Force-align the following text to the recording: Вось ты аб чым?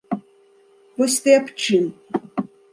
Вось 0.97 1.19
ты 1.27 1.37
аб 1.43 1.47
чым? 1.63 1.85